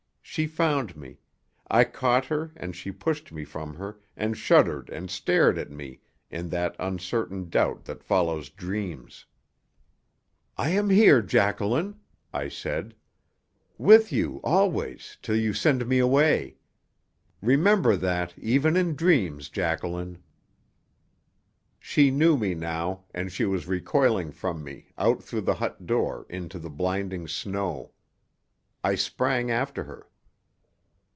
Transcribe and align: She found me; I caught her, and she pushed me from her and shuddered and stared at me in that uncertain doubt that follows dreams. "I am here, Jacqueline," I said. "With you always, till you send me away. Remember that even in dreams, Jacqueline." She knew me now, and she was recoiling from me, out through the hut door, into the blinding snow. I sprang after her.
She 0.23 0.47
found 0.47 0.95
me; 0.95 1.19
I 1.69 1.83
caught 1.83 2.27
her, 2.27 2.53
and 2.55 2.73
she 2.73 2.89
pushed 2.89 3.33
me 3.33 3.43
from 3.43 3.75
her 3.75 3.99
and 4.15 4.37
shuddered 4.37 4.89
and 4.89 5.11
stared 5.11 5.57
at 5.57 5.69
me 5.69 5.99
in 6.29 6.47
that 6.51 6.73
uncertain 6.79 7.49
doubt 7.49 7.83
that 7.83 8.01
follows 8.01 8.49
dreams. 8.49 9.25
"I 10.57 10.69
am 10.69 10.89
here, 10.89 11.21
Jacqueline," 11.21 11.99
I 12.31 12.47
said. 12.47 12.95
"With 13.77 14.13
you 14.13 14.39
always, 14.41 15.17
till 15.21 15.35
you 15.35 15.51
send 15.51 15.85
me 15.85 15.99
away. 15.99 16.55
Remember 17.41 17.97
that 17.97 18.33
even 18.37 18.77
in 18.77 18.95
dreams, 18.95 19.49
Jacqueline." 19.49 20.23
She 21.77 22.09
knew 22.09 22.37
me 22.37 22.55
now, 22.55 23.03
and 23.13 23.33
she 23.33 23.43
was 23.43 23.67
recoiling 23.67 24.31
from 24.31 24.63
me, 24.63 24.91
out 24.97 25.21
through 25.21 25.41
the 25.41 25.55
hut 25.55 25.85
door, 25.85 26.25
into 26.29 26.57
the 26.57 26.69
blinding 26.69 27.27
snow. 27.27 27.91
I 28.81 28.95
sprang 28.95 29.51
after 29.51 29.83
her. 29.83 30.07